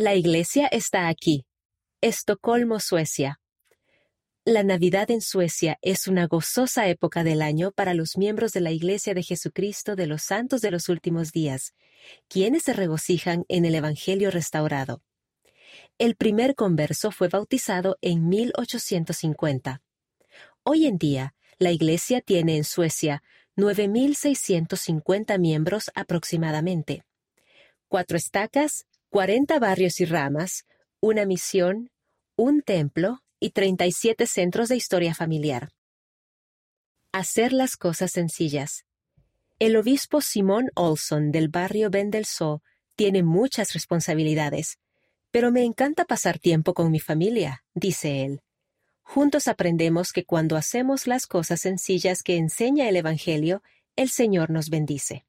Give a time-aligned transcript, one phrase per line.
[0.00, 1.44] La iglesia está aquí.
[2.00, 3.40] Estocolmo, Suecia.
[4.44, 8.70] La Navidad en Suecia es una gozosa época del año para los miembros de la
[8.70, 11.74] Iglesia de Jesucristo de los Santos de los Últimos Días,
[12.28, 15.02] quienes se regocijan en el Evangelio restaurado.
[15.98, 19.82] El primer converso fue bautizado en 1850.
[20.62, 23.24] Hoy en día, la Iglesia tiene en Suecia
[23.56, 27.02] 9.650 miembros aproximadamente.
[27.88, 30.66] Cuatro estacas, 40 barrios y ramas,
[31.00, 31.90] una misión,
[32.36, 35.70] un templo y 37 centros de historia familiar.
[37.12, 38.84] Hacer las cosas sencillas.
[39.58, 42.60] El obispo Simón Olson del barrio Bendelsö
[42.96, 44.78] tiene muchas responsabilidades,
[45.30, 48.42] pero me encanta pasar tiempo con mi familia, dice él.
[49.02, 53.62] Juntos aprendemos que cuando hacemos las cosas sencillas que enseña el Evangelio,
[53.96, 55.24] el Señor nos bendice.